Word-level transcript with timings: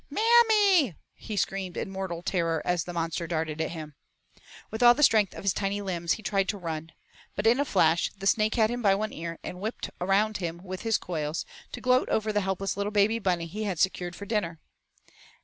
"Mammy," 0.09 0.95
he 1.13 1.37
screamed 1.37 1.77
in 1.77 1.91
mortal 1.91 2.23
terror 2.23 2.63
as 2.65 2.85
the 2.85 2.91
monster 2.93 3.27
darted 3.27 3.61
at 3.61 3.69
him. 3.69 3.93
With 4.71 4.81
all 4.81 4.95
the 4.95 5.03
strength 5.03 5.35
of 5.35 5.43
his 5.43 5.53
tiny 5.53 5.79
limbs 5.79 6.13
he 6.13 6.23
tried 6.23 6.49
to 6.49 6.57
run. 6.57 6.91
But 7.35 7.45
in 7.45 7.59
a 7.59 7.65
flash 7.65 8.09
the 8.17 8.25
Snake 8.25 8.55
had 8.55 8.71
him 8.71 8.81
by 8.81 8.95
one 8.95 9.13
ear 9.13 9.37
and 9.43 9.59
whipped 9.61 9.91
around 10.01 10.37
him 10.37 10.59
with 10.63 10.81
his 10.81 10.97
coils 10.97 11.45
to 11.73 11.81
gloat 11.81 12.09
over 12.09 12.33
the 12.33 12.41
helpless 12.41 12.75
little 12.75 12.89
baby 12.91 13.19
bunny 13.19 13.45
he 13.45 13.65
had 13.65 13.77
secured 13.77 14.15
for 14.15 14.25
dinner. 14.25 14.59